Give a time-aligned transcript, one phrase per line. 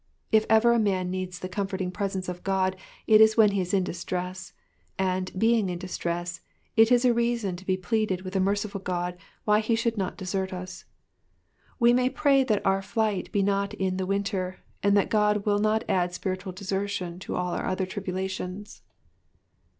[0.31, 3.71] If ever a man needs the comforting presence of God it is when be is
[3.71, 4.51] in dbtress;
[4.97, 6.41] and, being in distress,
[6.75, 9.97] it is a reason to be pleaded with a mer ciful €k)d why he should
[9.99, 10.85] not desert us.
[11.77, 15.59] We may pray that our flight be not in the winter, and that God will
[15.59, 18.81] not add spiritual desertion to all our other tribulations.